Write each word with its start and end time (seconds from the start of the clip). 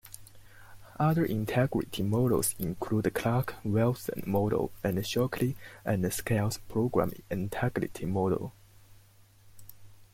Other 0.99 1.23
integrity 1.23 2.01
models 2.01 2.55
include 2.57 3.03
the 3.03 3.11
Clark-Wilson 3.11 4.23
model 4.25 4.71
and 4.83 4.97
Shockley 5.05 5.55
and 5.85 6.11
Schell's 6.11 6.57
program 6.57 7.11
integrity 7.29 8.07
model. 8.07 8.51